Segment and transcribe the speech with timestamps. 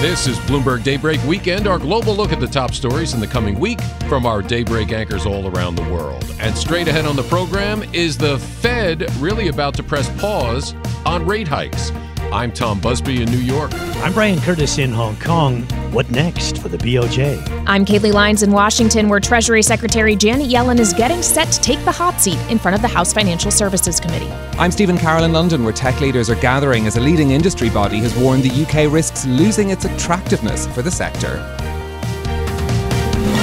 [0.00, 3.58] This is Bloomberg Daybreak Weekend, our global look at the top stories in the coming
[3.58, 6.24] week from our Daybreak anchors all around the world.
[6.38, 11.26] And straight ahead on the program is the Fed really about to press pause on
[11.26, 11.90] rate hikes.
[12.30, 13.70] I'm Tom Busby in New York.
[13.72, 15.62] I'm Brian Curtis in Hong Kong.
[15.92, 17.64] What next for the BOJ?
[17.66, 21.82] I'm Kailey Leinz in Washington, where Treasury Secretary Janet Yellen is getting set to take
[21.86, 24.30] the hot seat in front of the House Financial Services Committee.
[24.58, 27.98] I'm Stephen Carroll in London, where tech leaders are gathering as a leading industry body
[28.00, 31.36] has warned the UK risks losing its attractiveness for the sector.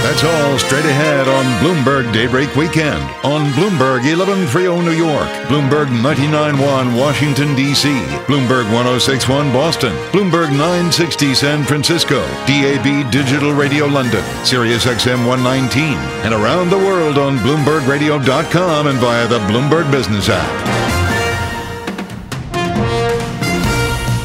[0.05, 6.93] That's all straight ahead on Bloomberg Daybreak Weekend on Bloomberg 1130 New York, Bloomberg 991
[6.93, 7.89] Washington, D.C.,
[8.29, 16.35] Bloomberg 1061 Boston, Bloomberg 960 San Francisco, DAB Digital Radio London, Sirius XM 119, and
[16.35, 20.94] around the world on BloombergRadio.com and via the Bloomberg Business app.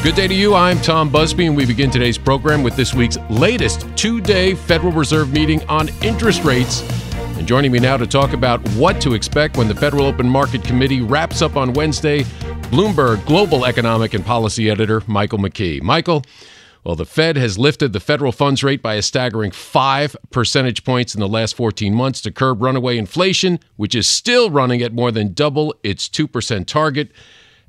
[0.03, 0.55] Good day to you.
[0.55, 4.91] I'm Tom Busby, and we begin today's program with this week's latest two day Federal
[4.91, 6.81] Reserve meeting on interest rates.
[7.37, 10.63] And joining me now to talk about what to expect when the Federal Open Market
[10.63, 12.23] Committee wraps up on Wednesday,
[12.71, 15.83] Bloomberg Global Economic and Policy Editor Michael McKee.
[15.83, 16.23] Michael,
[16.83, 21.13] well, the Fed has lifted the federal funds rate by a staggering five percentage points
[21.13, 25.11] in the last 14 months to curb runaway inflation, which is still running at more
[25.11, 27.11] than double its 2% target.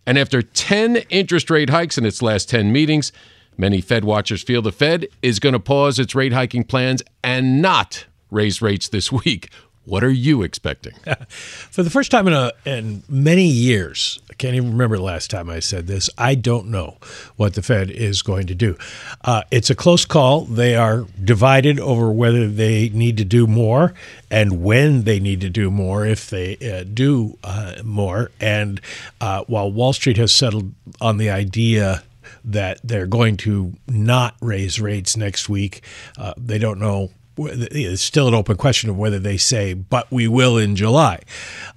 [0.07, 3.13] And after 10 interest rate hikes in its last 10 meetings,
[3.57, 7.63] many Fed watchers feel the Fed is going to pause its rate hiking plans and
[7.63, 9.51] not raise rates this week.
[9.85, 10.95] What are you expecting?
[11.29, 15.29] For the first time in, a, in many years, I can't even remember the last
[15.29, 16.09] time I said this.
[16.17, 16.99] I don't know
[17.37, 18.77] what the Fed is going to do.
[19.25, 20.43] Uh, it's a close call.
[20.43, 23.93] They are divided over whether they need to do more
[24.31, 28.31] and when they need to do more, if they uh, do uh, more.
[28.41, 28.81] And
[29.21, 32.05] uh, while Wall Street has settled on the idea
[32.45, 35.83] that they're going to not raise rates next week,
[36.17, 40.29] uh, they don't know it's still an open question of whether they say, but we
[40.29, 41.21] will in July.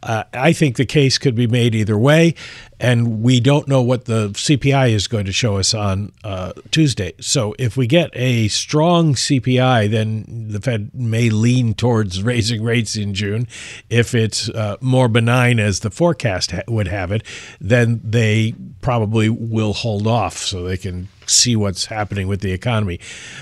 [0.03, 2.35] Uh, I think the case could be made either way,
[2.79, 7.13] and we don't know what the CPI is going to show us on uh, Tuesday.
[7.21, 12.95] So if we get a strong CPI, then the Fed may lean towards raising rates
[12.95, 13.47] in June.
[13.89, 17.23] If it's uh, more benign, as the forecast ha- would have it,
[17.61, 22.99] then they probably will hold off so they can see what's happening with the economy.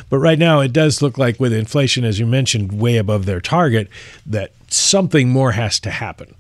[0.09, 3.41] But right now, it does look like with inflation, as you mentioned, way above their
[3.41, 3.88] target,
[4.25, 6.35] that something more has to happen.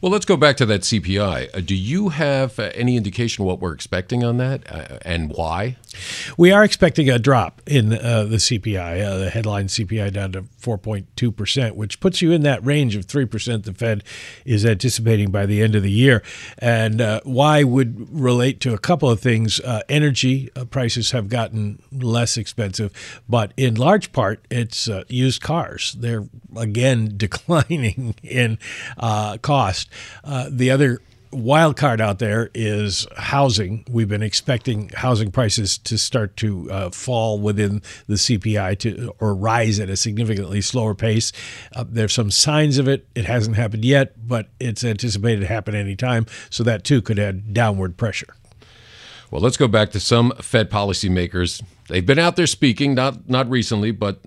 [0.00, 1.48] Well, let's go back to that CPI.
[1.54, 5.76] Uh, do you have uh, any indication what we're expecting on that uh, and why?
[6.36, 10.42] We are expecting a drop in uh, the CPI, uh, the headline CPI down to
[10.42, 14.04] 4.2%, which puts you in that range of 3% the Fed
[14.44, 16.22] is anticipating by the end of the year.
[16.58, 19.60] And uh, why would relate to a couple of things.
[19.88, 22.92] energy prices have gotten less expensive,
[23.28, 25.96] but in large part, it's used cars.
[25.98, 28.58] They're again declining in
[29.42, 29.88] cost.
[30.24, 31.00] Uh, the other
[31.36, 33.84] wild card out there is housing.
[33.88, 39.34] We've been expecting housing prices to start to uh, fall within the CPI to or
[39.34, 41.32] rise at a significantly slower pace.
[41.74, 43.06] Uh, there's some signs of it.
[43.14, 46.26] It hasn't happened yet, but it's anticipated to happen anytime.
[46.50, 48.34] So that too could add downward pressure.
[49.30, 51.62] Well, let's go back to some Fed policymakers.
[51.88, 54.20] They've been out there speaking, not not recently, but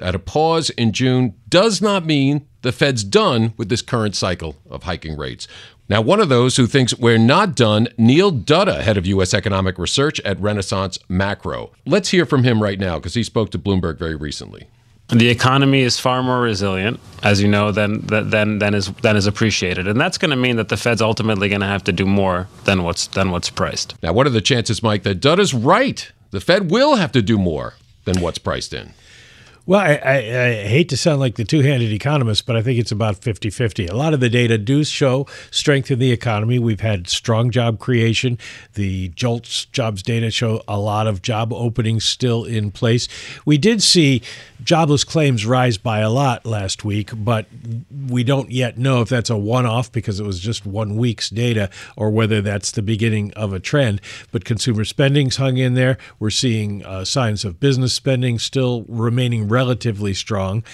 [0.00, 4.56] at a pause in June does not mean the Fed's done with this current cycle
[4.70, 5.46] of hiking rates.
[5.92, 9.34] Now, one of those who thinks we're not done, Neil Dutta, head of U.S.
[9.34, 11.70] economic research at Renaissance Macro.
[11.84, 14.68] Let's hear from him right now because he spoke to Bloomberg very recently.
[15.10, 19.26] The economy is far more resilient, as you know, than than than is than is
[19.26, 22.06] appreciated, and that's going to mean that the Fed's ultimately going to have to do
[22.06, 23.94] more than what's than what's priced.
[24.02, 26.10] Now, what are the chances, Mike, that Dutta's right?
[26.30, 27.74] The Fed will have to do more
[28.06, 28.94] than what's priced in.
[29.64, 32.80] Well, I, I, I, hate to sound like the two handed economist, but I think
[32.80, 33.86] it's about 50 50.
[33.86, 36.58] A lot of the data do show strength in the economy.
[36.58, 38.38] We've had strong job creation.
[38.74, 43.06] The JOLTS jobs data show a lot of job openings still in place.
[43.44, 44.22] We did see
[44.64, 47.46] jobless claims rise by a lot last week, but
[48.08, 51.30] we don't yet know if that's a one off because it was just one week's
[51.30, 54.00] data or whether that's the beginning of a trend.
[54.30, 55.98] But consumer spending's hung in there.
[56.18, 60.64] We're seeing uh, signs of business spending still remaining relatively strong.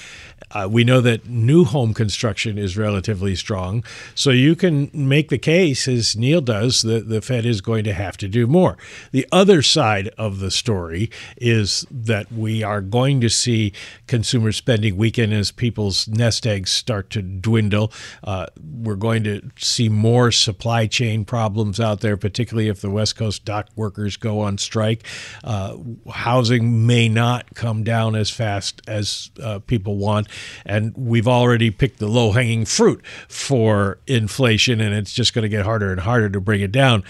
[0.50, 3.84] Uh, we know that new home construction is relatively strong.
[4.14, 7.92] So you can make the case, as Neil does, that the Fed is going to
[7.92, 8.76] have to do more.
[9.12, 13.72] The other side of the story is that we are going to see
[14.06, 17.92] consumer spending weaken as people's nest eggs start to dwindle.
[18.24, 18.46] Uh,
[18.82, 23.44] we're going to see more supply chain problems out there, particularly if the West Coast
[23.44, 25.04] dock workers go on strike.
[25.44, 25.76] Uh,
[26.10, 30.28] housing may not come down as fast as uh, people want
[30.64, 35.48] and we've already picked the low hanging fruit for inflation, and it's just going to
[35.48, 37.04] get harder and harder to bring it down.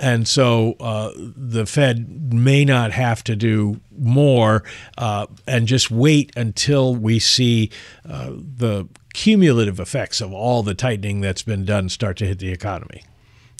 [0.00, 4.64] And so uh, the Fed may not have to do more
[4.98, 7.70] uh, and just wait until we see
[8.08, 12.50] uh, the cumulative effects of all the tightening that's been done start to hit the
[12.50, 13.02] economy.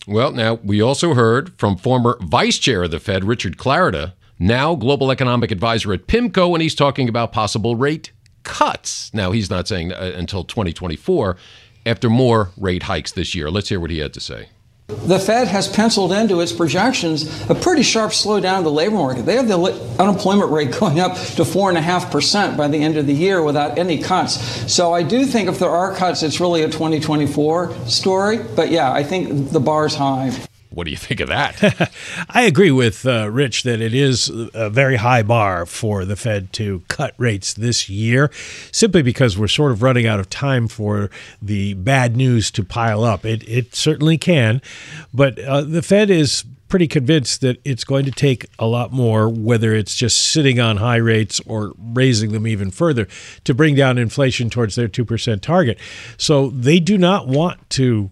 [0.07, 4.75] Well, now we also heard from former vice chair of the Fed, Richard Clarida, now
[4.75, 8.11] global economic advisor at PIMCO, and he's talking about possible rate
[8.45, 9.13] cuts.
[9.15, 11.37] Now, he's not saying uh, until 2024
[11.85, 13.51] after more rate hikes this year.
[13.51, 14.49] Let's hear what he had to say.
[14.89, 19.23] The Fed has penciled into its projections a pretty sharp slowdown in the labor market.
[19.23, 19.59] They have the
[19.99, 24.35] unemployment rate going up to 4.5% by the end of the year without any cuts.
[24.73, 28.39] So I do think if there are cuts, it's really a 2024 story.
[28.39, 30.33] But yeah, I think the bar's high.
[30.75, 31.93] What do you think of that?
[32.31, 36.53] I agree with uh, Rich that it is a very high bar for the Fed
[36.55, 38.31] to cut rates this year,
[38.71, 41.11] simply because we're sort of running out of time for
[41.41, 43.25] the bad news to pile up.
[43.25, 44.63] It, it certainly can,
[45.13, 49.29] but uh, the Fed is pretty convinced that it's going to take a lot more,
[49.29, 53.07] whether it's just sitting on high rates or raising them even further,
[53.45, 55.79] to bring down inflation towards their 2% target.
[56.17, 58.11] So they do not want to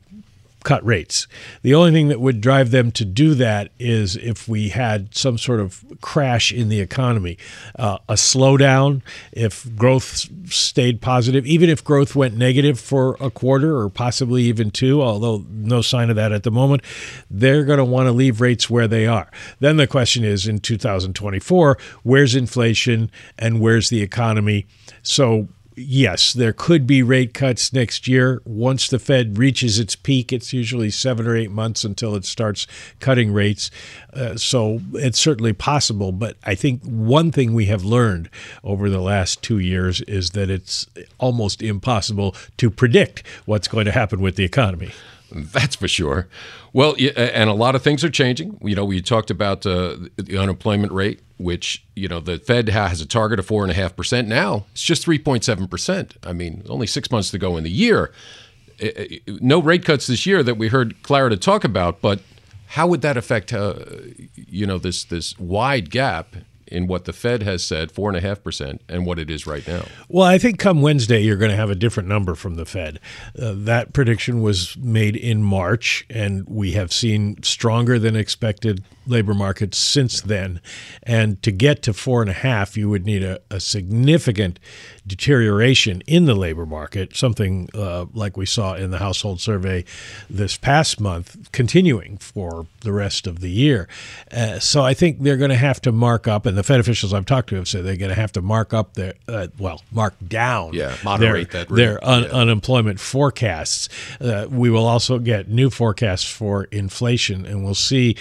[0.65, 1.27] cut rates.
[1.63, 5.39] The only thing that would drive them to do that is if we had some
[5.39, 7.39] sort of crash in the economy,
[7.79, 9.03] uh, a slowdown,
[9.33, 14.71] if growth stayed positive, even if growth went negative for a quarter or possibly even
[14.71, 16.83] two, although no sign of that at the moment,
[17.31, 19.31] they're going to want to leave rates where they are.
[19.61, 24.67] Then the question is in 2024, where's inflation and where's the economy?
[25.03, 28.41] So yes, there could be rate cuts next year.
[28.45, 32.67] Once the Fed reaches its peak, it's usually seven or eight months until it starts
[32.99, 33.71] cutting rates.
[34.13, 36.13] Uh, so it's certainly possible.
[36.13, 38.31] But I think one thing we have learned
[38.65, 40.87] over the last two years is that it's
[41.19, 44.91] almost impossible to predict what's going to happen with the economy.
[45.33, 46.29] That's for sure.
[46.73, 48.59] Well, and a lot of things are changing.
[48.63, 53.01] You know, we talked about uh, the unemployment rate, which you know the Fed has
[53.01, 54.29] a target of four and a half percent.
[54.29, 56.17] Now it's just three point seven percent.
[56.25, 58.13] I mean, only six months to go in the year.
[59.27, 62.21] No rate cuts this year that we heard Clarida talk about, but
[62.69, 63.75] how would that affect, uh,
[64.35, 66.37] you know, this this wide gap
[66.71, 69.47] in what the Fed has said, four and a half percent, and what it is
[69.47, 69.85] right now?
[70.09, 73.01] Well, I think come Wednesday you're going to have a different number from the Fed.
[73.39, 79.35] Uh, that prediction was made in March, and we have seen stronger than expected labor
[79.35, 80.61] markets since then.
[81.03, 84.59] And to get to four and a half, you would need a, a significant
[85.07, 89.85] deterioration in the labor market, something uh, like we saw in the household survey
[90.29, 93.89] this past month, continuing for the rest of the year.
[94.31, 97.13] Uh, so I think they're going to have to mark up, and the Fed officials
[97.13, 99.83] I've talked to have said they're going to have to mark up their, uh, well,
[99.91, 102.29] mark down yeah, moderate their, that their un- yeah.
[102.31, 103.89] unemployment forecasts.
[104.21, 108.17] Uh, we will also get new forecasts for inflation, and we'll see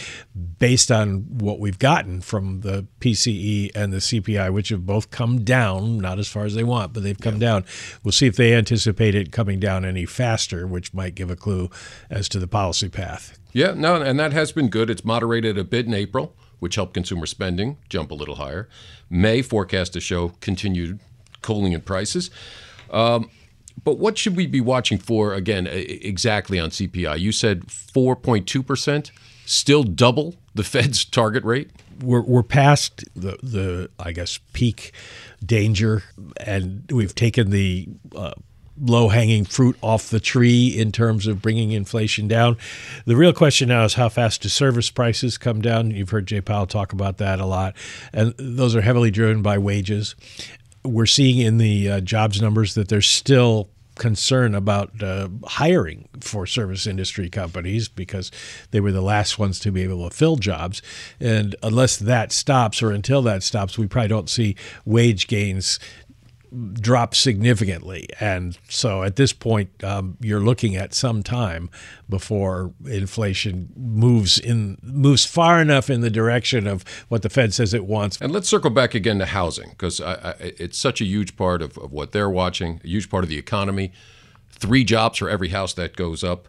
[0.58, 5.43] based on what we've gotten from the PCE and the CPI, which have both come
[5.43, 7.39] down, not as far as they want, but they've come yeah.
[7.39, 7.65] down.
[8.03, 11.69] We'll see if they anticipate it coming down any faster, which might give a clue
[12.09, 13.38] as to the policy path.
[13.51, 14.89] Yeah, no, and that has been good.
[14.89, 18.69] It's moderated a bit in April, which helped consumer spending jump a little higher.
[19.09, 21.00] May forecast to show continued
[21.41, 22.29] cooling in prices.
[22.91, 23.29] Um,
[23.83, 27.19] but what should we be watching for again exactly on CPI?
[27.19, 29.12] You said 4.2%,
[29.50, 31.72] still double the Fed's target rate?
[32.01, 34.94] We're, we're past the, the, I guess, peak
[35.46, 36.03] danger,
[36.38, 38.32] and we've taken the uh,
[38.82, 42.56] low hanging fruit off the tree in terms of bringing inflation down.
[43.06, 45.91] The real question now is how fast do service prices come down?
[45.91, 47.75] You've heard Jay Powell talk about that a lot.
[48.13, 50.15] And those are heavily driven by wages
[50.84, 56.48] we're seeing in the uh, jobs numbers that there's still concern about uh, hiring for
[56.48, 58.32] service industry companies because
[58.72, 60.82] they were the last ones to be able to fill jobs.
[61.20, 65.77] And unless that stops or until that stops, we probably don't see wage gains
[66.74, 68.08] drop significantly.
[68.20, 71.70] And so at this point, um, you're looking at some time
[72.10, 77.74] before inflation moves in moves far enough in the direction of what the Fed says
[77.74, 78.20] it wants.
[78.22, 80.01] And let's circle back again to housing because
[80.39, 83.38] it's such a huge part of, of what they're watching, a huge part of the
[83.38, 83.91] economy.
[84.51, 86.48] Three jobs for every house that goes up.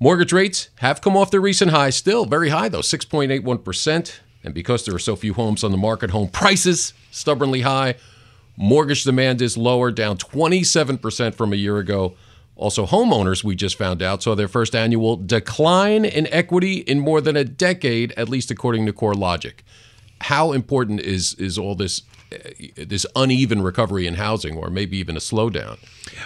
[0.00, 4.20] Mortgage rates have come off their recent highs, still very high though, 6.81%.
[4.44, 7.96] And because there are so few homes on the market, home prices stubbornly high.
[8.60, 12.14] Mortgage demand is lower, down 27% from a year ago.
[12.56, 17.20] Also, homeowners, we just found out, saw their first annual decline in equity in more
[17.20, 19.60] than a decade, at least according to CoreLogic.
[20.22, 22.02] How important is, is all this
[22.76, 25.78] this uneven recovery in housing, or maybe even a slowdown?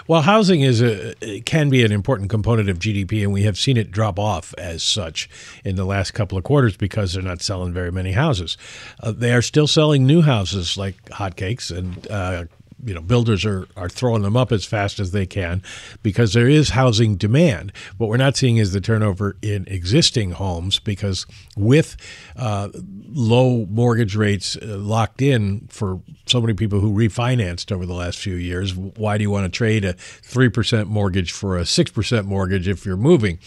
[0.07, 3.77] Well, housing is a can be an important component of GDP, and we have seen
[3.77, 5.29] it drop off as such
[5.65, 8.57] in the last couple of quarters because they're not selling very many houses.
[9.01, 12.45] Uh, they are still selling new houses like hotcakes, and uh,
[12.83, 15.63] you know builders are are throwing them up as fast as they can
[16.03, 17.73] because there is housing demand.
[17.99, 21.97] What we're not seeing is the turnover in existing homes because with
[22.37, 22.69] uh,
[23.09, 28.19] low mortgage rates uh, locked in for so many people who refinanced over the last
[28.19, 31.91] few years, why do you want to trade a three percent mortgage for a six
[31.91, 33.39] percent mortgage if you're moving?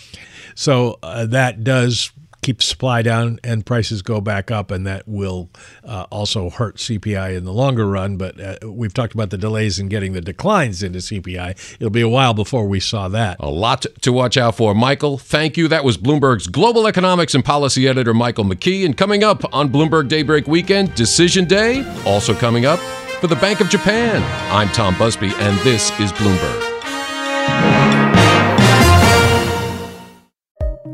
[0.55, 2.11] So uh, that does
[2.45, 5.49] keep supply down and prices go back up, and that will
[5.83, 8.17] uh, also hurt CPI in the longer run.
[8.17, 11.75] But uh, we've talked about the delays in getting the declines into CPI.
[11.79, 13.37] It'll be a while before we saw that.
[13.39, 14.75] A lot to watch out for.
[14.75, 15.67] Michael, thank you.
[15.67, 18.85] That was Bloomberg's global economics and policy editor, Michael McKee.
[18.85, 22.79] And coming up on Bloomberg Daybreak Weekend, Decision Day, also coming up
[23.19, 24.21] for the Bank of Japan.
[24.53, 26.64] I'm Tom Busby, and this is Bloomberg.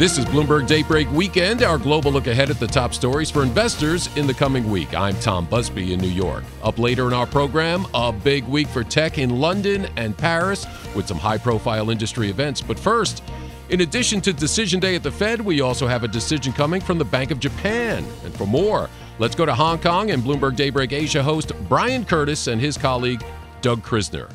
[0.00, 4.08] This is Bloomberg Daybreak Weekend, our global look ahead at the top stories for investors
[4.16, 4.94] in the coming week.
[4.94, 6.42] I'm Tom Busby in New York.
[6.62, 11.06] Up later in our program, a big week for tech in London and Paris with
[11.06, 12.62] some high profile industry events.
[12.62, 13.22] But first,
[13.68, 16.96] in addition to Decision Day at the Fed, we also have a decision coming from
[16.96, 18.02] the Bank of Japan.
[18.24, 18.88] And for more,
[19.18, 23.22] let's go to Hong Kong and Bloomberg Daybreak Asia host Brian Curtis and his colleague
[23.60, 24.30] Doug Krisner.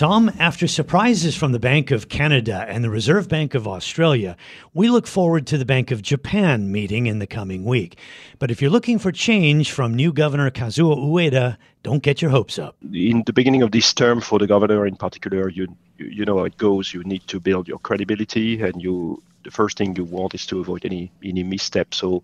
[0.00, 4.34] Tom, after surprises from the Bank of Canada and the Reserve Bank of Australia,
[4.72, 7.98] we look forward to the Bank of Japan meeting in the coming week.
[8.38, 12.58] But if you're looking for change from new Governor Kazuo Ueda, don't get your hopes
[12.58, 12.76] up.
[12.94, 16.44] In the beginning of this term, for the governor in particular, you you know how
[16.44, 16.94] it goes.
[16.94, 20.60] You need to build your credibility, and you the first thing you want is to
[20.60, 21.92] avoid any any misstep.
[21.92, 22.22] So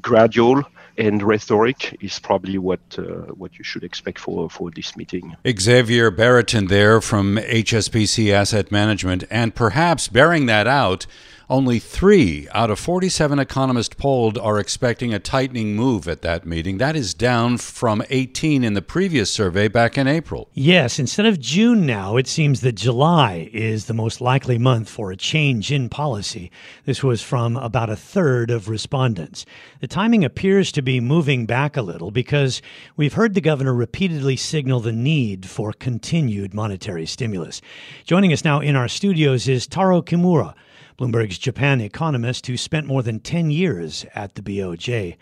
[0.00, 0.64] gradual
[0.98, 3.02] and rhetoric is probably what uh,
[3.40, 5.36] what you should expect for for this meeting.
[5.58, 11.06] Xavier Baratin there from HSBC Asset Management, and perhaps bearing that out.
[11.50, 16.76] Only three out of 47 economists polled are expecting a tightening move at that meeting.
[16.76, 20.50] That is down from 18 in the previous survey back in April.
[20.52, 25.10] Yes, instead of June now, it seems that July is the most likely month for
[25.10, 26.50] a change in policy.
[26.84, 29.46] This was from about a third of respondents.
[29.80, 32.60] The timing appears to be moving back a little because
[32.94, 37.62] we've heard the governor repeatedly signal the need for continued monetary stimulus.
[38.04, 40.54] Joining us now in our studios is Taro Kimura.
[40.98, 45.16] Bloomberg's Japan economist who spent more than 10 years at the BOJ.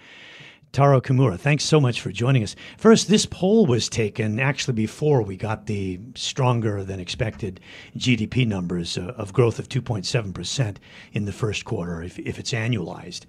[0.72, 2.56] Taro Kimura, thanks so much for joining us.
[2.78, 7.60] First, this poll was taken actually before we got the stronger than expected
[7.96, 10.76] GDP numbers uh, of growth of 2.7%
[11.12, 13.26] in the first quarter, if, if it's annualized.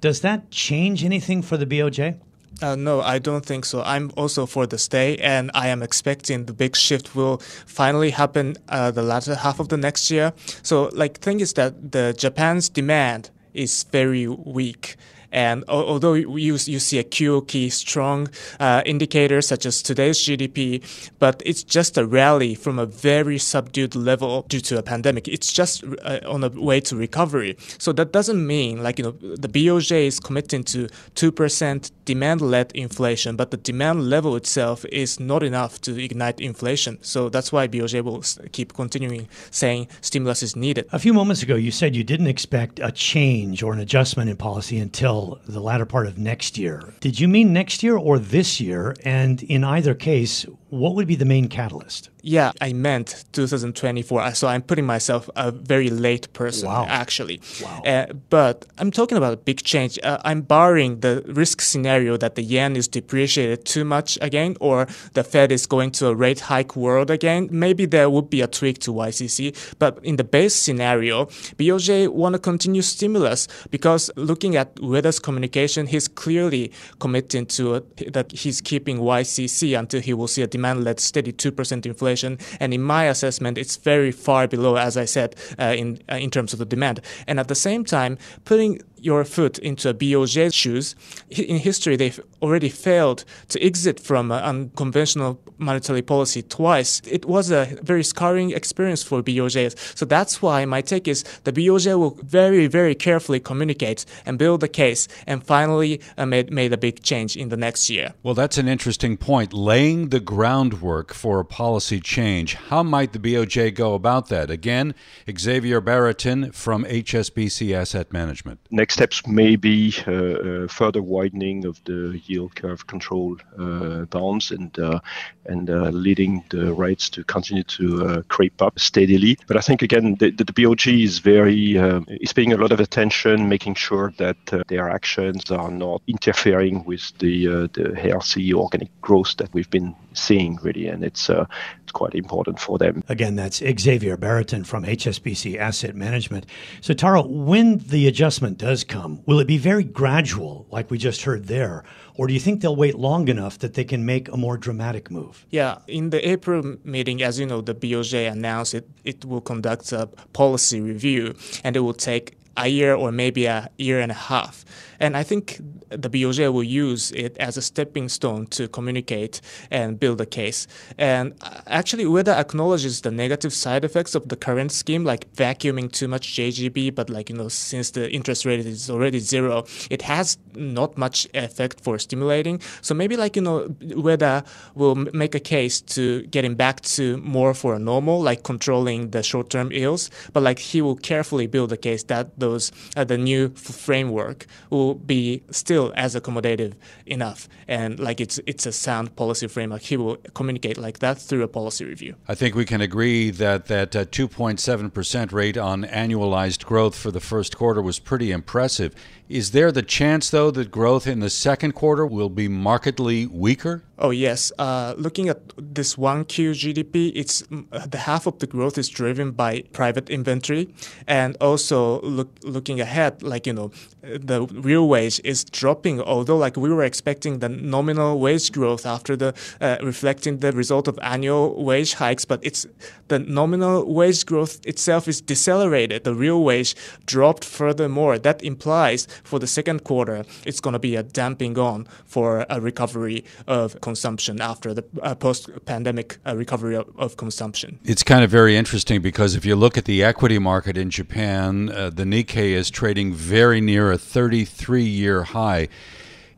[0.00, 2.18] Does that change anything for the BOJ?
[2.60, 3.82] Uh, no, I don't think so.
[3.82, 8.56] I'm also for the stay, and I am expecting the big shift will finally happen
[8.68, 10.32] uh, the latter half of the next year.
[10.62, 14.96] So, like, thing is that the Japan's demand is very weak,
[15.32, 18.28] And although you, you see a QOQ strong
[18.60, 20.82] uh, indicators such as today's GDP,
[21.18, 25.26] but it's just a rally from a very subdued level due to a pandemic.
[25.26, 27.56] It's just uh, on a way to recovery.
[27.78, 32.72] So that doesn't mean like you know the BOJ is committing to two percent demand-led
[32.72, 36.98] inflation, but the demand level itself is not enough to ignite inflation.
[37.02, 40.86] So that's why BOJ will keep continuing saying stimulus is needed.
[40.92, 44.36] A few moments ago, you said you didn't expect a change or an adjustment in
[44.36, 46.94] policy until the latter part of next year.
[47.00, 48.94] Did you mean next year or this year?
[49.04, 52.10] And in either case, what would be the main catalyst?
[52.24, 54.34] Yeah, I meant 2024.
[54.34, 56.86] So I'm putting myself a very late person, wow.
[56.88, 57.40] actually.
[57.60, 57.82] Wow.
[57.84, 59.98] Uh, but I'm talking about a big change.
[60.04, 64.86] Uh, I'm barring the risk scenario that the yen is depreciated too much again, or
[65.14, 67.48] the Fed is going to a rate hike world again.
[67.50, 69.74] Maybe there would be a tweak to YCC.
[69.80, 75.88] But in the base scenario, BOJ want to continue stimulus because looking at Ueda's communication,
[75.88, 81.00] he's clearly committing to it, that he's keeping YCC until he will see a demand-led
[81.00, 82.38] steady 2% inflation inflation.
[82.60, 86.30] And in my assessment, it's very far below, as I said, uh, in uh, in
[86.30, 87.00] terms of the demand.
[87.26, 90.94] And at the same time, putting your foot into a BOJ's shoes,
[91.30, 97.00] in history they've already failed to exit from unconventional monetary policy twice.
[97.06, 99.76] It was a very scarring experience for BOJ.
[99.96, 104.62] So that's why my take is the BOJ will very, very carefully communicate and build
[104.62, 108.14] a case and finally uh, made, made a big change in the next year.
[108.22, 109.52] Well, that's an interesting point.
[109.52, 112.54] Laying the groundwork for a policy change.
[112.54, 114.50] How might the BOJ go about that?
[114.50, 114.94] Again,
[115.38, 118.60] Xavier Baratin from HSBC Asset Management.
[118.70, 124.04] Next next steps may be uh, uh, further widening of the yield curve control uh,
[124.06, 125.00] bounds and uh,
[125.46, 129.36] and uh, leading the rates to continue to uh, creep up steadily.
[129.46, 132.80] But I think again the, the, BOJ is very um, is paying a lot of
[132.80, 134.36] attention, making sure that
[134.68, 140.58] their actions are not interfering with the the healthy organic growth that we've been seeing
[140.62, 143.02] really, and it's it's quite important for them.
[143.08, 146.46] Again, that's Xavier Baratin from HSBC Asset Management.
[146.80, 151.22] So Taro, when the adjustment does come, will it be very gradual, like we just
[151.22, 151.84] heard there?
[152.14, 155.10] Or do you think they'll wait long enough that they can make a more dramatic
[155.10, 155.46] move?
[155.50, 159.92] Yeah, in the April meeting, as you know, the BOJ announced it, it will conduct
[159.92, 164.14] a policy review and it will take a year or maybe a year and a
[164.14, 164.64] half.
[165.00, 169.98] And I think the BOJ will use it as a stepping stone to communicate and
[169.98, 170.68] build a case.
[170.96, 171.34] And
[171.66, 176.34] actually, Ueda acknowledges the negative side effects of the current scheme, like vacuuming too much
[176.34, 180.96] JGB, but like, you know, since the interest rate is already zero, it has not
[180.96, 182.60] much effect for stimulating.
[182.80, 187.54] So maybe like, you know, Ueda will make a case to getting back to more
[187.54, 191.76] for a normal, like controlling the short-term yields, but like he will carefully build a
[191.76, 196.74] case that those, uh, the new framework will be still as accommodative
[197.06, 197.48] enough.
[197.68, 199.82] And like it's it's a sound policy framework.
[199.82, 202.12] He will communicate like that through a policy review.
[202.32, 207.20] I think we can agree that that uh, 2.7% rate on annualized growth for the
[207.20, 208.94] first quarter was pretty impressive
[209.32, 213.82] is there the chance though that growth in the second quarter will be markedly weaker
[214.02, 218.48] Oh yes, uh, looking at this one Q GDP, it's uh, the half of the
[218.48, 220.74] growth is driven by private inventory,
[221.06, 223.70] and also look, looking ahead, like you know,
[224.02, 226.00] the real wage is dropping.
[226.00, 230.88] Although like we were expecting the nominal wage growth after the uh, reflecting the result
[230.88, 232.66] of annual wage hikes, but it's
[233.06, 236.02] the nominal wage growth itself is decelerated.
[236.02, 236.74] The real wage
[237.06, 238.18] dropped furthermore.
[238.18, 242.60] That implies for the second quarter, it's going to be a damping on for a
[242.60, 247.78] recovery of consumption after the uh, post-pandemic uh, recovery of, of, consumption.
[247.84, 251.70] It's kind of very interesting because if you look at the equity market in Japan,
[251.70, 255.68] uh, the Nikkei is trading very near a 33-year high.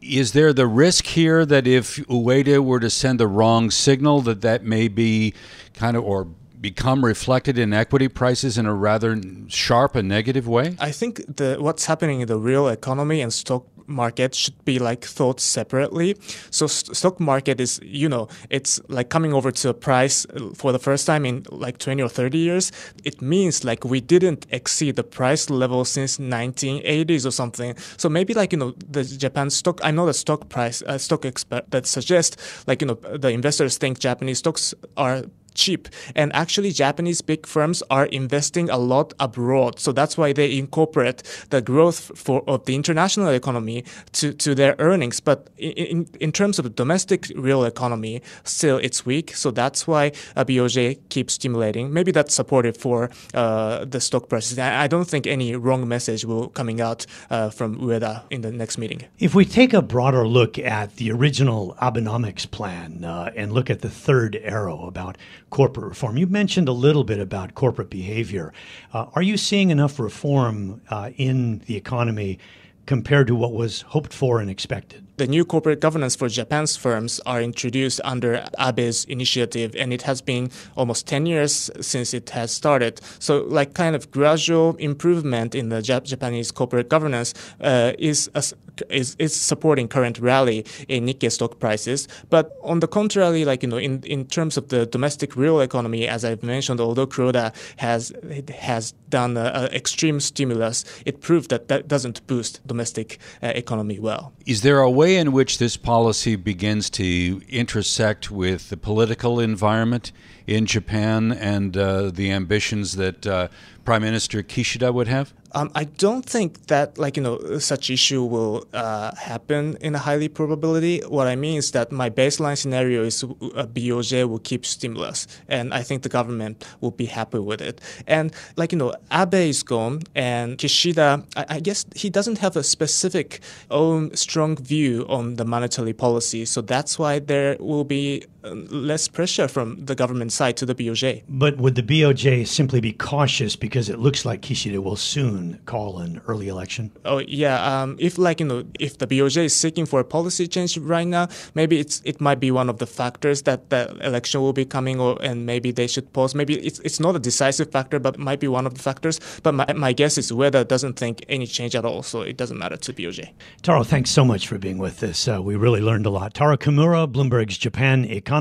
[0.01, 4.43] Is there the risk here that if Ueda were to send the wrong signal, that
[4.43, 5.33] that may be
[5.73, 6.29] kind of or
[6.65, 10.67] become reflected in equity prices in a rather sharp and negative way?
[10.81, 15.05] I think the what's happening in the real economy and stock market should be like
[15.05, 16.17] thought separately.
[16.51, 20.55] So st- stock market is, you know, it's like coming over to a price uh,
[20.55, 22.73] for the first time in like 20 or 30 years.
[23.05, 27.77] It means like we didn't exceed the price level since 1980s or something.
[27.97, 31.25] So maybe like, you know, the Japan stock, I know the stock price, uh, stock
[31.25, 35.25] expert, but suggest like, you know, the investors think Japanese stocks are
[35.55, 35.89] cheap.
[36.15, 39.79] And actually, Japanese big firms are investing a lot abroad.
[39.79, 44.75] So that's why they incorporate the growth for of the international economy to, to their
[44.79, 45.21] earnings.
[45.21, 49.35] But in, in terms of the domestic real economy, still it's weak.
[49.35, 51.93] So that's why uh, BOJ keeps stimulating.
[51.93, 54.59] Maybe that's supportive for uh, the stock prices.
[54.59, 58.53] I, I, don't think any wrong message will coming out uh, from Ueda in the
[58.53, 59.05] next meeting.
[59.19, 63.81] If we take a broader look at the original Abenomics plan uh, and look at
[63.81, 65.17] the third arrow about
[65.55, 68.53] corporate reform, you mentioned a little bit about corporate behavior.
[68.93, 72.41] Uh, are you seeing enough reform uh, in the economy
[72.87, 75.05] compared to what was hoped for and expected?
[75.17, 80.21] the new corporate governance for Japan's firms are introduced under Abe's initiative, and it has
[80.21, 83.01] been almost 10 years since it has started.
[83.19, 88.43] So, like, kind of gradual improvement in the Jap- Japanese corporate governance uh, is, a,
[88.91, 92.09] is is supporting current rally in Nikkei stock prices.
[92.31, 96.09] But on the contrary, like you know, in, in terms of the domestic real economy,
[96.09, 98.13] as I've mentioned, although Kuroda has
[98.59, 103.99] has done a, a extreme stimulus, it proved that that doesn't boost domestic uh, economy
[103.99, 104.33] well.
[104.47, 109.39] Is there a way way in which this policy begins to intersect with the political
[109.39, 110.13] environment
[110.47, 113.49] in Japan and uh, the ambitions that uh,
[113.85, 115.35] Prime Minister Kishida would have?
[115.55, 119.99] Um, I don't think that like you know such issue will uh, happen in a
[119.99, 121.01] highly probability.
[121.07, 125.73] What I mean is that my baseline scenario is uh, BOJ will keep stimulus, and
[125.73, 127.81] I think the government will be happy with it.
[128.07, 132.57] And like you know, Abe is gone, and Kishida, I, I guess he doesn't have
[132.57, 133.41] a specific
[133.71, 139.49] own strong view on the monetary policy, so that's why there will be less pressure
[139.49, 141.23] from the government side to the BOJ.
[141.29, 145.55] But would the BOJ simply be cautious because it looks like Kishida will soon?
[145.67, 146.91] call an early election?
[147.05, 150.47] Oh yeah, um, if like you know, if the BOJ is seeking for a policy
[150.47, 154.41] change right now, maybe it's it might be one of the factors that the election
[154.41, 156.35] will be coming, or and maybe they should pause.
[156.35, 159.21] Maybe it's it's not a decisive factor, but might be one of the factors.
[159.43, 162.59] But my, my guess is Ueda doesn't think any change at all, so it doesn't
[162.59, 163.33] matter to BOJ.
[163.63, 165.29] Taro, thanks so much for being with us.
[165.29, 166.35] Uh, we really learned a lot.
[166.35, 168.34] Taro Kimura, Bloomberg's Japan economist,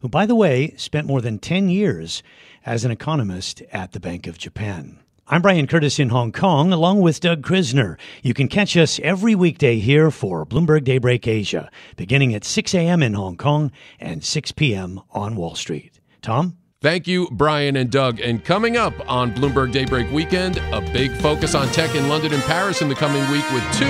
[0.00, 2.22] who by the way spent more than ten years
[2.64, 4.98] as an economist at the Bank of Japan.
[5.28, 7.98] I'm Brian Curtis in Hong Kong, along with Doug Krisner.
[8.22, 13.02] You can catch us every weekday here for Bloomberg Daybreak Asia, beginning at 6 a.m.
[13.02, 15.00] in Hong Kong and 6 p.m.
[15.10, 15.98] on Wall Street.
[16.22, 16.56] Tom?
[16.80, 18.20] Thank you, Brian and Doug.
[18.20, 22.42] And coming up on Bloomberg Daybreak Weekend, a big focus on tech in London and
[22.44, 23.86] Paris in the coming week with two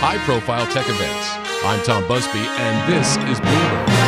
[0.00, 1.28] high profile tech events.
[1.64, 4.07] I'm Tom Busby, and this is Bloomberg.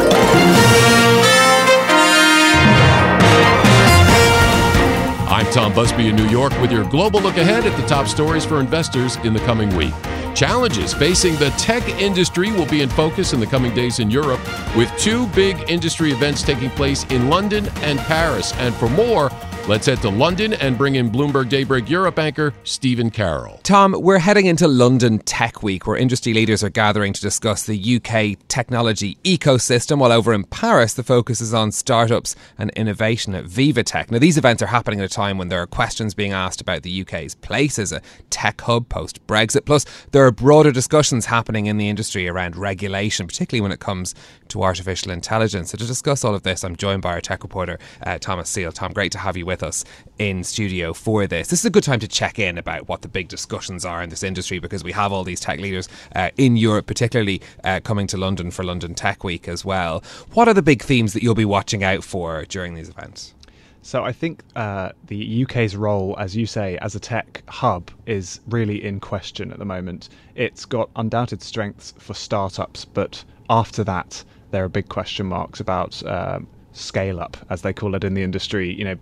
[5.51, 8.61] Tom Busby in New York with your global look ahead at the top stories for
[8.61, 9.93] investors in the coming week.
[10.33, 14.39] Challenges facing the tech industry will be in focus in the coming days in Europe,
[14.77, 18.53] with two big industry events taking place in London and Paris.
[18.59, 19.29] And for more,
[19.67, 23.59] Let's head to London and bring in Bloomberg Daybreak Europe anchor Stephen Carroll.
[23.61, 27.97] Tom, we're heading into London Tech Week, where industry leaders are gathering to discuss the
[27.97, 33.45] UK technology ecosystem, while over in Paris, the focus is on startups and innovation at
[33.45, 34.09] Viva Tech.
[34.09, 36.81] Now, these events are happening at a time when there are questions being asked about
[36.81, 39.65] the UK's place as a tech hub post Brexit.
[39.65, 44.15] Plus, there are broader discussions happening in the industry around regulation, particularly when it comes
[44.47, 45.69] to artificial intelligence.
[45.69, 48.71] So, to discuss all of this, I'm joined by our tech reporter, uh, Thomas Seal.
[48.71, 49.83] Tom, great to have you with us
[50.17, 51.49] in studio for this.
[51.49, 54.09] This is a good time to check in about what the big discussions are in
[54.09, 58.07] this industry because we have all these tech leaders uh, in Europe, particularly uh, coming
[58.07, 60.01] to London for London Tech Week as well.
[60.33, 63.33] What are the big themes that you'll be watching out for during these events?
[63.81, 68.39] So I think uh, the UK's role, as you say, as a tech hub is
[68.47, 70.07] really in question at the moment.
[70.35, 76.01] It's got undoubted strengths for startups, but after that, there are big question marks about
[76.05, 78.73] um, scale up, as they call it in the industry.
[78.73, 78.95] You know,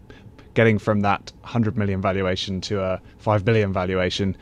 [0.60, 4.36] getting from that 100 million valuation to a 5 billion valuation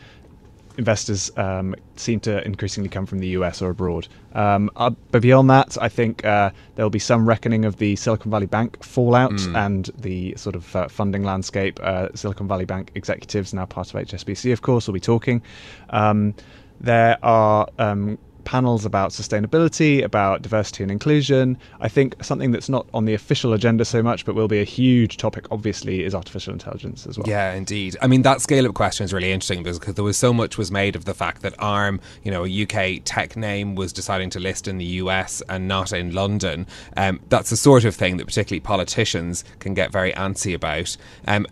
[0.76, 4.08] investors um, seem to increasingly come from the US or abroad.
[4.34, 8.32] Um, uh, but beyond that, I think uh, there'll be some reckoning of the Silicon
[8.32, 9.56] Valley Bank fallout mm.
[9.56, 11.80] and the sort of uh, funding landscape.
[11.84, 15.44] Uh, Silicon Valley Bank executives, now part of HSBC, of course, will be talking.
[15.92, 16.34] Um,
[16.82, 21.58] there are um, panels about sustainability, about diversity and inclusion.
[21.82, 24.64] I think something that's not on the official agenda so much, but will be a
[24.64, 27.28] huge topic, obviously, is artificial intelligence as well.
[27.28, 27.98] Yeah, indeed.
[28.02, 30.72] I mean, that scale up question is really interesting because there was so much was
[30.72, 34.40] made of the fact that ARM, you know, a UK tech name, was deciding to
[34.40, 36.68] list in the US and not in London.
[36.96, 40.96] Um, that's the sort of thing that particularly politicians can get very antsy about.
[41.28, 41.48] Um,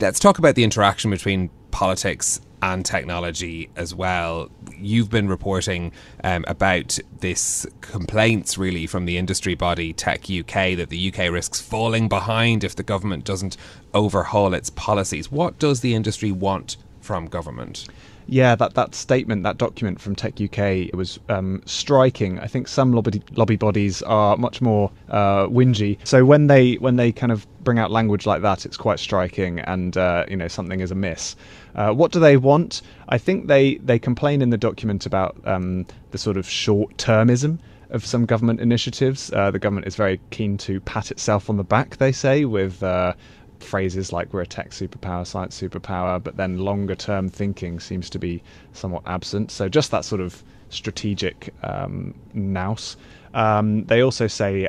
[0.00, 4.50] let's talk about the interaction between politics and technology as well.
[4.76, 5.92] You've been reporting
[6.24, 11.60] um, about this complaints really from the industry body Tech UK that the UK risks
[11.60, 13.56] falling behind if the government doesn't
[13.94, 15.30] overhaul its policies.
[15.30, 17.86] What does the industry want from government?
[18.30, 22.38] Yeah, that, that statement, that document from Tech UK it was um, striking.
[22.38, 25.98] I think some lobby, lobby bodies are much more uh, whingy.
[26.04, 29.58] So when they when they kind of bring out language like that, it's quite striking,
[29.58, 31.34] and uh, you know something is amiss.
[31.74, 32.82] Uh, what do they want?
[33.08, 37.58] I think they they complain in the document about um, the sort of short termism
[37.90, 39.32] of some government initiatives.
[39.32, 42.80] Uh, the government is very keen to pat itself on the back, they say, with
[42.82, 43.12] uh,
[43.62, 48.18] phrases like we're a tech superpower, science superpower, but then longer term thinking seems to
[48.18, 48.42] be
[48.72, 49.50] somewhat absent.
[49.50, 52.96] So just that sort of strategic um, nous.
[53.34, 54.68] Um, they also say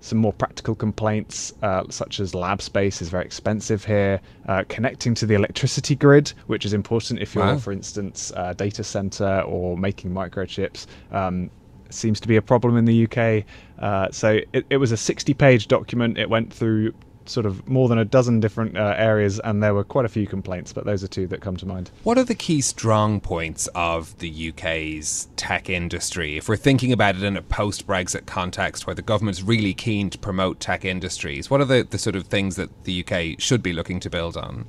[0.00, 4.20] some more practical complaints, uh, such as lab space is very expensive here.
[4.46, 7.58] Uh, connecting to the electricity grid, which is important if you're, wow.
[7.58, 11.50] for instance, a data center or making microchips, um,
[11.90, 13.44] seems to be a problem in the UK.
[13.78, 16.18] Uh, so it, it was a 60 page document.
[16.18, 16.92] It went through
[17.28, 20.26] sort of more than a dozen different uh, areas, and there were quite a few
[20.26, 21.90] complaints, but those are two that come to mind.
[22.02, 26.36] What are the key strong points of the UK's tech industry?
[26.36, 30.10] If we're thinking about it in a post Brexit context where the government's really keen
[30.10, 33.62] to promote tech industries, what are the, the sort of things that the UK should
[33.62, 34.66] be looking to build on?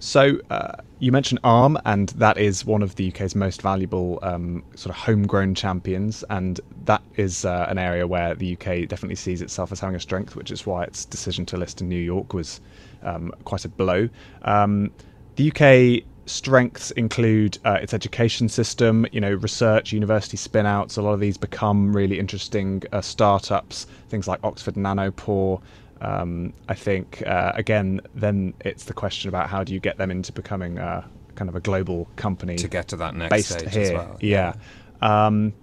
[0.00, 4.64] So uh, you mentioned ARM, and that is one of the UK's most valuable um,
[4.74, 9.42] sort of homegrown champions, and that is uh, an area where the UK definitely sees
[9.42, 12.32] itself as having a strength, which is why its decision to list in New York
[12.32, 12.60] was
[13.02, 14.08] um, quite a blow.
[14.42, 14.92] Um,
[15.36, 20.98] the UK strengths include uh, its education system, you know, research, university spinouts.
[20.98, 25.60] A lot of these become really interesting uh, startups, things like Oxford Nanopore.
[26.00, 30.10] Um, I think uh, again, then it's the question about how do you get them
[30.10, 33.72] into becoming a, kind of a global company to get to that next based stage
[33.72, 33.82] here.
[33.82, 34.16] as well.
[34.20, 34.54] Yeah.
[35.00, 35.54] Um,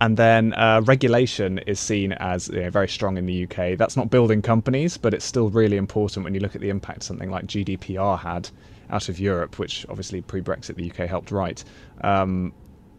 [0.00, 3.78] and then uh, regulation is seen as you know, very strong in the UK.
[3.78, 7.04] That's not building companies, but it's still really important when you look at the impact
[7.04, 8.50] something like GDPR had
[8.90, 11.62] out of Europe, which obviously pre Brexit the UK helped write.
[12.02, 12.52] Um,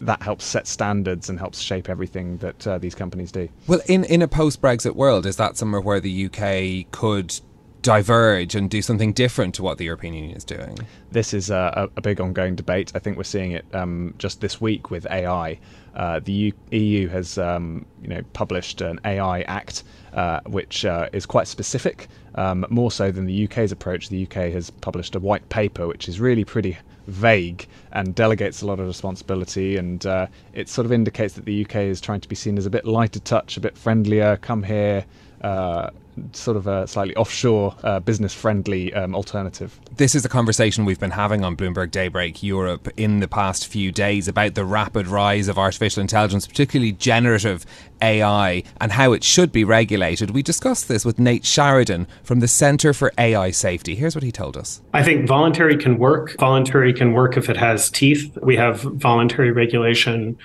[0.05, 3.49] that helps set standards and helps shape everything that uh, these companies do.
[3.67, 7.39] Well, in, in a post Brexit world, is that somewhere where the UK could
[7.83, 10.79] diverge and do something different to what the European Union is doing?
[11.11, 12.91] This is a, a big ongoing debate.
[12.95, 15.59] I think we're seeing it um, just this week with AI.
[15.93, 21.09] Uh, the U- EU has, um, you know, published an AI Act, uh, which uh,
[21.13, 24.09] is quite specific, um, more so than the UK's approach.
[24.09, 28.65] The UK has published a white paper, which is really pretty vague and delegates a
[28.65, 29.77] lot of responsibility.
[29.77, 32.65] And uh, it sort of indicates that the UK is trying to be seen as
[32.65, 34.37] a bit lighter touch, a bit friendlier.
[34.37, 35.05] Come here,
[35.41, 35.89] uh,
[36.33, 39.79] sort of a slightly offshore, uh, business friendly um, alternative.
[39.95, 43.91] This is a conversation we've been having on Bloomberg Daybreak Europe in the past few
[43.91, 47.65] days about the rapid rise of artificial intelligence, particularly generative
[48.01, 50.31] AI, and how it should be regulated.
[50.31, 53.95] We discussed this with Nate Sharadin from the Centre for AI Safety.
[53.95, 56.35] Here's what he told us I think voluntary can work.
[56.39, 58.37] Voluntary can work if it has teeth.
[58.41, 60.37] We have voluntary regulation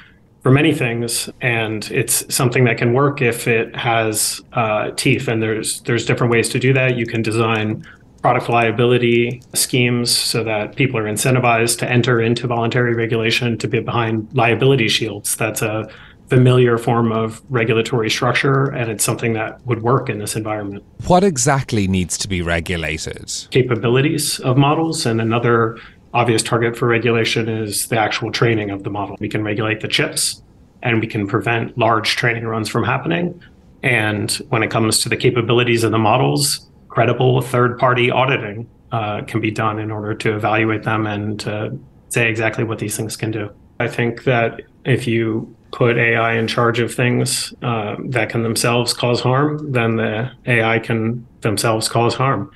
[0.49, 5.29] for many things, and it's something that can work if it has uh, teeth.
[5.29, 6.97] And there's there's different ways to do that.
[6.97, 7.87] You can design
[8.23, 13.81] product liability schemes so that people are incentivized to enter into voluntary regulation to be
[13.81, 15.37] behind liability shields.
[15.37, 15.87] That's a
[16.31, 20.83] familiar form of regulatory structure, and it's something that would work in this environment.
[21.09, 23.31] What exactly needs to be regulated?
[23.51, 25.79] Capabilities of models, and another
[26.15, 29.17] obvious target for regulation is the actual training of the model.
[29.21, 30.43] We can regulate the chips,
[30.83, 33.41] and we can prevent large training runs from happening.
[33.83, 39.23] And when it comes to the capabilities of the models, credible third party auditing uh,
[39.23, 43.17] can be done in order to evaluate them and to say exactly what these things
[43.17, 43.51] can do.
[43.79, 48.95] I think that if you put AI in charge of things uh, that can themselves
[48.95, 52.51] cause harm, then the AI can themselves cause harm.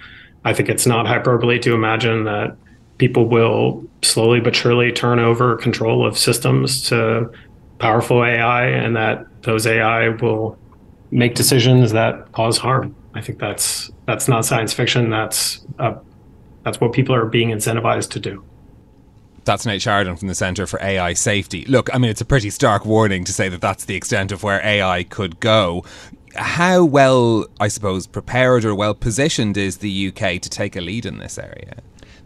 [0.45, 2.57] I think it's not hyperbole to imagine that
[3.03, 7.29] people will slowly but surely turn over control of systems to
[7.81, 10.57] powerful AI and that those AI will
[11.11, 12.95] make decisions that cause harm.
[13.15, 15.11] I think that's that's not science fiction.
[15.11, 15.97] That's uh,
[16.63, 18.45] that's what people are being incentivized to do.
[19.43, 21.65] That's Nate Sharadin from the Centre for AI Safety.
[21.65, 24.45] Look, I mean, it's a pretty stark warning to say that that's the extent of
[24.45, 25.85] where AI could go.
[26.37, 31.05] How well, I suppose, prepared or well positioned is the UK to take a lead
[31.05, 31.83] in this area?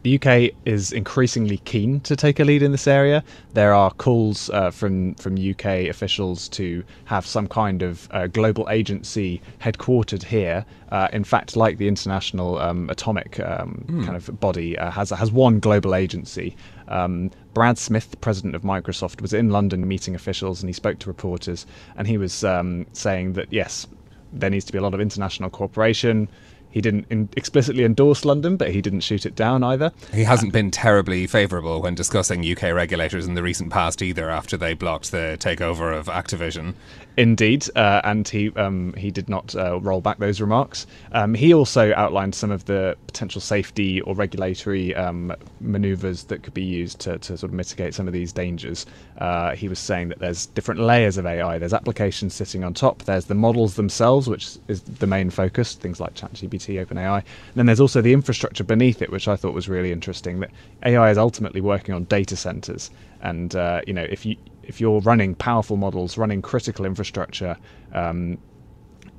[0.07, 3.25] The UK is increasingly keen to take a lead in this area.
[3.55, 8.69] There are calls uh, from from UK officials to have some kind of uh, global
[8.71, 10.65] agency headquartered here.
[10.93, 14.05] Uh, in fact, like the International um, Atomic um, mm.
[14.05, 16.57] kind of body uh, has has one global agency.
[16.87, 21.09] Um, Brad Smith, president of Microsoft, was in London meeting officials, and he spoke to
[21.09, 21.67] reporters,
[21.97, 23.89] and he was um, saying that yes,
[24.33, 26.29] there needs to be a lot of international cooperation
[26.77, 29.93] he didn't in- explicitly endorse London, but he didn't shoot it down either.
[30.13, 34.59] He hasn't been terribly favourable when discussing UK regulators in the recent past either, after
[34.59, 36.75] they blocked the takeover of Activision.
[37.17, 40.87] Indeed, uh, and he um, he did not uh, roll back those remarks.
[41.13, 46.53] Um, he also outlined some of the potential safety or regulatory um, manoeuvres that could
[46.53, 48.85] be used to, to sort of mitigate some of these dangers.
[49.17, 51.57] Uh, he was saying that there's different layers of AI.
[51.57, 53.05] There's applications sitting on top.
[53.05, 57.19] There's the models themselves, which is the main focus, things like ChatGPT, OpenAI.
[57.21, 60.41] And then there's also the infrastructure beneath it, which I thought was really interesting.
[60.41, 60.51] That
[60.85, 62.91] AI is ultimately working on data centers,
[63.23, 67.57] and uh, you know if you if you're running powerful models, running critical infrastructure,
[67.93, 68.39] um,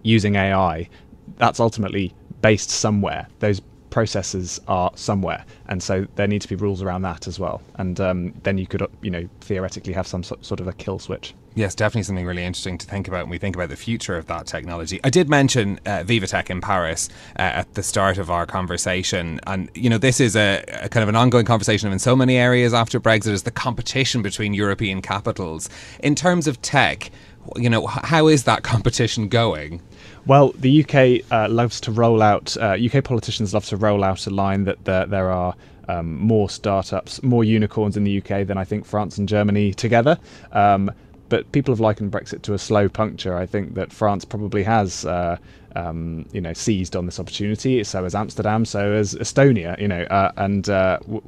[0.04, 0.90] using AI,
[1.38, 3.28] that's ultimately based somewhere.
[3.40, 7.62] Those processes are somewhere, and so there need to be rules around that as well.
[7.76, 11.34] And um, then you could, you know, theoretically have some sort of a kill switch.
[11.58, 14.28] Yes, definitely something really interesting to think about when we think about the future of
[14.28, 15.00] that technology.
[15.04, 19.68] I did mention uh, VivaTech in Paris uh, at the start of our conversation, and
[19.74, 22.76] you know this is a, a, kind of an ongoing conversation in so many areas
[22.76, 25.68] after Brexit is the competition between European capitals
[26.02, 27.10] in terms of tech.
[27.56, 29.82] You know, how is that competition going?
[30.28, 32.56] Well, the UK uh, loves to roll out.
[32.56, 35.56] UK uh, politicians love to roll out a line that there, there are
[35.88, 40.20] um, more startups, more unicorns in the UK than I think France and Germany together.
[40.52, 40.92] Um,
[41.30, 43.36] but people have likened Brexit to a slow puncture.
[43.38, 45.38] I think that France probably has, uh,
[45.76, 47.84] um, you know, seized on this opportunity.
[47.84, 48.66] So has Amsterdam.
[48.66, 49.80] So has Estonia.
[49.80, 51.22] You know, uh, and uh, w-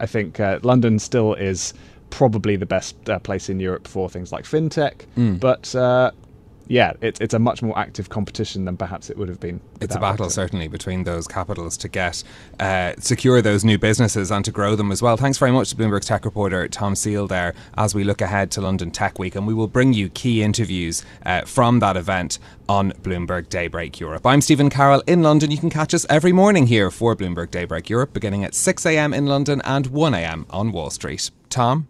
[0.00, 1.74] I think uh, London still is
[2.10, 5.06] probably the best uh, place in Europe for things like fintech.
[5.16, 5.40] Mm.
[5.40, 6.10] But uh,
[6.72, 9.60] yeah, it's it's a much more active competition than perhaps it would have been.
[9.82, 12.24] It's a battle certainly between those capitals to get
[12.60, 15.18] uh, secure those new businesses and to grow them as well.
[15.18, 18.62] Thanks very much to Bloomberg's tech reporter Tom Seal there as we look ahead to
[18.62, 22.38] London Tech Week, and we will bring you key interviews uh, from that event
[22.70, 24.26] on Bloomberg Daybreak Europe.
[24.26, 25.50] I'm Stephen Carroll in London.
[25.50, 29.12] You can catch us every morning here for Bloomberg Daybreak Europe, beginning at 6 a.m.
[29.12, 30.46] in London and 1 a.m.
[30.48, 31.30] on Wall Street.
[31.50, 31.86] Tom.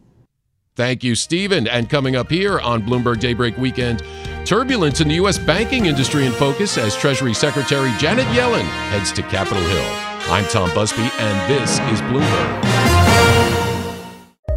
[0.74, 1.68] Thank you, Stephen.
[1.68, 4.02] And coming up here on Bloomberg Daybreak Weekend,
[4.44, 5.38] turbulence in the U.S.
[5.38, 10.12] banking industry in focus as Treasury Secretary Janet Yellen heads to Capitol Hill.
[10.32, 12.82] I'm Tom Busby, and this is Bloomberg.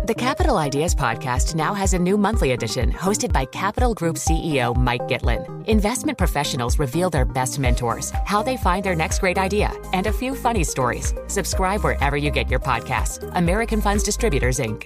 [0.05, 4.75] The Capital Ideas Podcast now has a new monthly edition hosted by Capital Group CEO
[4.77, 5.65] Mike Gitlin.
[5.67, 10.13] Investment professionals reveal their best mentors, how they find their next great idea, and a
[10.13, 11.15] few funny stories.
[11.25, 13.27] Subscribe wherever you get your podcasts.
[13.35, 14.85] American Funds Distributors, Inc.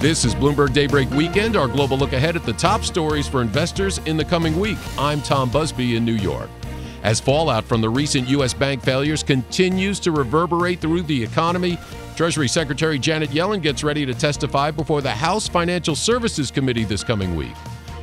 [0.00, 3.98] This is Bloomberg Daybreak Weekend, our global look ahead at the top stories for investors
[4.06, 4.78] in the coming week.
[4.96, 6.48] I'm Tom Busby in New York.
[7.02, 8.54] As fallout from the recent U.S.
[8.54, 11.78] bank failures continues to reverberate through the economy,
[12.16, 17.04] Treasury Secretary Janet Yellen gets ready to testify before the House Financial Services Committee this
[17.04, 17.54] coming week.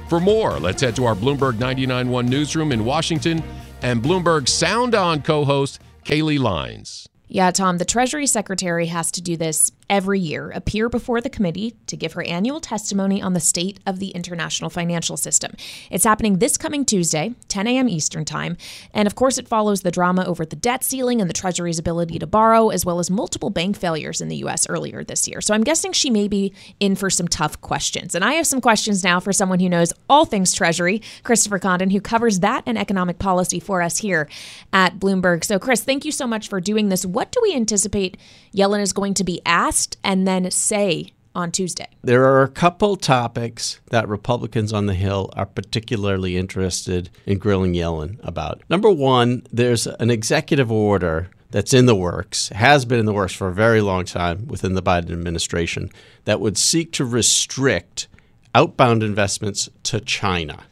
[0.08, 3.42] For more, let's head to our Bloomberg 99.1 newsroom in Washington
[3.82, 7.10] and Bloomberg Sound On co host Kailey Leinz.
[7.28, 11.75] Yeah, Tom, the Treasury Secretary has to do this every year, appear before the committee
[11.88, 15.54] to give her annual testimony on the state of the international financial system.
[15.90, 17.90] It's happening this coming Tuesday, 10 a.m.
[17.90, 18.58] Eastern Time.
[18.94, 22.19] And of course, it follows the drama over the debt ceiling and the Treasury's ability
[22.19, 24.67] to borrow, as well as multiple bank failures in the U.S.
[24.67, 25.42] earlier this year.
[25.42, 28.13] So I'm guessing she may be in for some tough questions.
[28.13, 31.92] And I have some questions now for someone who knows all things Treasury, Christopher Condon,
[31.92, 34.27] who covers that and economic policy for us here
[34.73, 35.44] at Bloomberg.
[35.44, 37.06] So, Chris, thank you so much for doing this.
[37.06, 38.17] What do we anticipate
[38.54, 41.88] Yellen is going to be asked and then say on Tuesday?
[42.02, 47.73] There are a couple topics that Republicans on the Hill are particularly interested in grilling
[47.73, 48.63] Yellen about.
[48.69, 53.34] Number one, there's an executive order that's in the works, has been in the works
[53.34, 55.90] for a very long time within the Biden administration,
[56.25, 58.08] that would seek to restrict
[58.56, 60.63] outbound investments to China.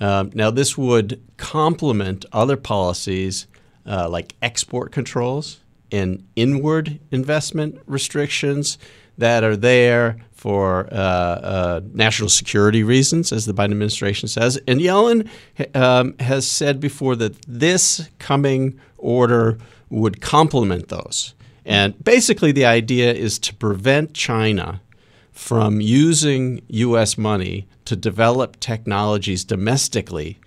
[0.00, 3.46] Um, now, this would complement other policies
[3.86, 5.60] uh, like export controls
[5.92, 8.78] and inward investment restrictions
[9.16, 14.58] that are there for uh, uh, national security reasons, as the Biden administration says.
[14.68, 15.28] And Yellen
[15.74, 19.58] um, has said before that this coming order
[19.90, 21.34] would complement those.
[21.64, 24.80] And basically, the idea is to prevent China
[25.32, 27.18] from using U.S.
[27.18, 30.38] money to develop technologies domestically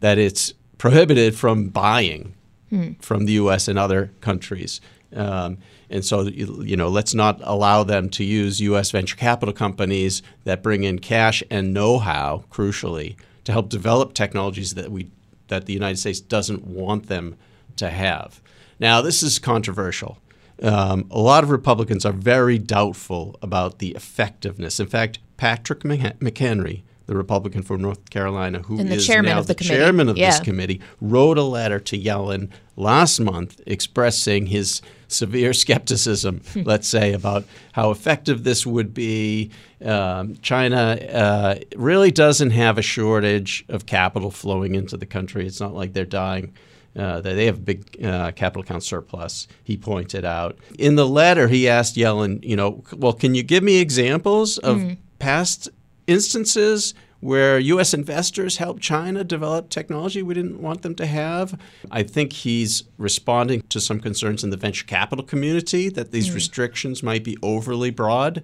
[0.00, 2.34] that it's prohibited from buying
[2.70, 2.92] hmm.
[3.00, 3.68] from the U.S.
[3.68, 4.80] and other countries.
[5.14, 5.58] Um,
[5.88, 8.90] and so, you know, let's not allow them to use U.S.
[8.90, 14.90] venture capital companies that bring in cash and know-how, crucially, to help develop technologies that
[14.90, 15.10] we
[15.48, 17.36] that the United States doesn't want them
[17.76, 18.40] to have.
[18.80, 20.18] Now, this is controversial.
[20.60, 24.80] Um, a lot of Republicans are very doubtful about the effectiveness.
[24.80, 29.38] In fact, Patrick McHenry, the Republican from North Carolina, who and the is chairman now
[29.38, 30.30] of the, the chairman of yeah.
[30.30, 37.12] this committee, wrote a letter to Yellen last month expressing his severe skepticism, let's say,
[37.12, 39.50] about how effective this would be.
[39.84, 45.46] Um, China uh, really doesn't have a shortage of capital flowing into the country.
[45.46, 46.54] It's not like they're dying.
[46.96, 50.58] Uh, they have a big uh, capital account surplus, he pointed out.
[50.78, 54.78] In the letter, he asked Yellen, you know, well, can you give me examples of
[54.78, 54.96] mm.
[55.18, 55.68] past
[56.06, 57.94] instances where U.S.
[57.94, 61.58] investors helped China develop technology we didn't want them to have.
[61.90, 66.34] I think he's responding to some concerns in the venture capital community that these mm.
[66.34, 68.42] restrictions might be overly broad.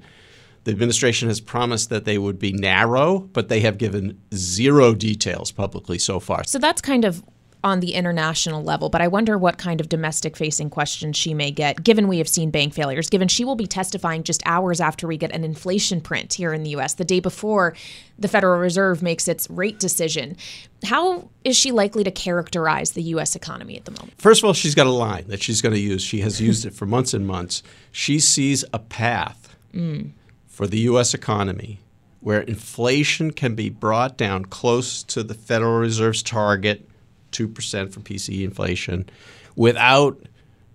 [0.65, 5.51] The administration has promised that they would be narrow, but they have given zero details
[5.51, 6.45] publicly so far.
[6.45, 7.23] So that's kind of
[7.65, 11.51] on the international level, but I wonder what kind of domestic facing questions she may
[11.51, 15.07] get, given we have seen bank failures, given she will be testifying just hours after
[15.07, 17.75] we get an inflation print here in the US, the day before
[18.19, 20.37] the Federal Reserve makes its rate decision.
[20.85, 24.15] How is she likely to characterize the US economy at the moment?
[24.21, 26.03] First of all, she's got a line that she's going to use.
[26.03, 27.63] She has used it for months and months.
[27.93, 30.11] She sees a path mm.
[30.49, 31.79] for the US economy
[32.19, 36.89] where inflation can be brought down close to the Federal Reserve's target
[37.33, 39.09] 2% from PCE inflation
[39.57, 40.21] without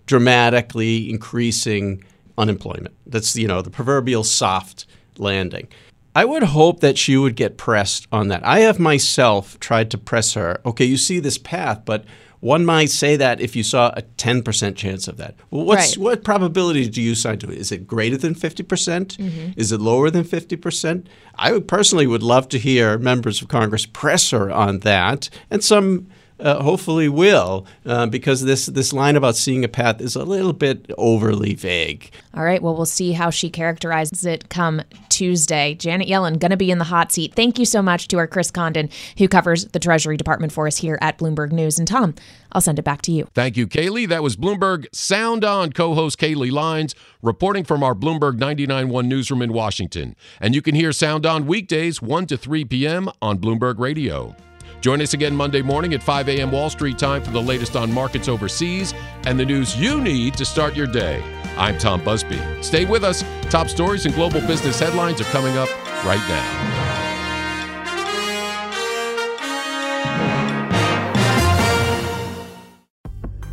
[0.06, 2.02] dramatically increasing
[2.36, 2.94] unemployment.
[3.06, 4.86] That's you know the proverbial soft
[5.18, 5.68] landing.
[6.14, 8.44] I would hope that she would get pressed on that.
[8.44, 10.60] I have myself tried to press her.
[10.66, 12.04] Okay, you see this path, but
[12.40, 15.34] one might say that if you saw a 10% chance of that.
[15.50, 15.98] Well, what's, right.
[15.98, 17.58] what probability do you assign to it?
[17.58, 18.68] Is it greater than 50%?
[18.68, 21.06] percent mm hmm Is it lower than 50%?
[21.34, 25.62] I would personally would love to hear members of Congress press her on that and
[25.62, 26.08] some
[26.40, 30.52] uh, hopefully will, uh, because this this line about seeing a path is a little
[30.52, 32.10] bit overly vague.
[32.34, 32.62] All right.
[32.62, 35.74] Well, we'll see how she characterizes it come Tuesday.
[35.74, 37.34] Janet Yellen going to be in the hot seat.
[37.34, 40.76] Thank you so much to our Chris Condon, who covers the Treasury Department for us
[40.76, 41.78] here at Bloomberg News.
[41.78, 42.14] And Tom,
[42.52, 43.26] I'll send it back to you.
[43.34, 44.08] Thank you, Kailey.
[44.08, 49.52] That was Bloomberg Sound On co-host Kailey Leinz reporting from our Bloomberg 99.1 newsroom in
[49.52, 50.14] Washington.
[50.40, 53.10] And you can hear Sound On weekdays 1 to 3 p.m.
[53.20, 54.36] on Bloomberg Radio.
[54.80, 56.50] Join us again Monday morning at 5 a.m.
[56.50, 58.94] Wall Street time for the latest on markets overseas
[59.26, 61.22] and the news you need to start your day.
[61.56, 62.40] I'm Tom Busby.
[62.62, 63.24] Stay with us.
[63.50, 65.68] Top stories and global business headlines are coming up
[66.04, 66.77] right now.